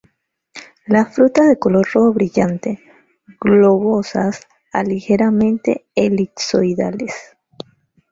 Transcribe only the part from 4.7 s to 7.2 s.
a ligeramente elipsoidales.